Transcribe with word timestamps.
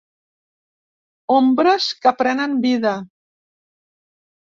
Ombres 1.33 1.89
que 2.05 2.13
prenen 2.21 2.55
vida. 2.63 2.95